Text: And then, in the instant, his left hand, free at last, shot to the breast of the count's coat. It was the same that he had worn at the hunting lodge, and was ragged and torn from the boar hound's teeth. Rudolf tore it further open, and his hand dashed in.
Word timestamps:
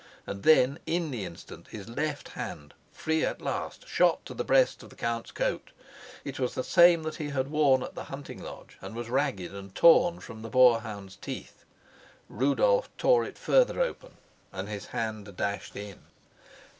And 0.25 0.41
then, 0.41 0.79
in 0.87 1.11
the 1.11 1.25
instant, 1.25 1.67
his 1.67 1.87
left 1.87 2.29
hand, 2.29 2.73
free 2.91 3.23
at 3.23 3.39
last, 3.39 3.87
shot 3.87 4.25
to 4.25 4.33
the 4.33 4.43
breast 4.43 4.81
of 4.81 4.89
the 4.89 4.95
count's 4.95 5.29
coat. 5.29 5.69
It 6.25 6.39
was 6.39 6.55
the 6.55 6.63
same 6.63 7.03
that 7.03 7.17
he 7.17 7.29
had 7.29 7.51
worn 7.51 7.83
at 7.83 7.93
the 7.93 8.05
hunting 8.05 8.41
lodge, 8.41 8.79
and 8.81 8.95
was 8.95 9.11
ragged 9.11 9.53
and 9.53 9.75
torn 9.75 10.19
from 10.19 10.41
the 10.41 10.49
boar 10.49 10.79
hound's 10.81 11.17
teeth. 11.17 11.65
Rudolf 12.29 12.89
tore 12.97 13.23
it 13.25 13.37
further 13.37 13.79
open, 13.79 14.13
and 14.51 14.67
his 14.67 14.87
hand 14.87 15.37
dashed 15.37 15.75
in. 15.75 15.99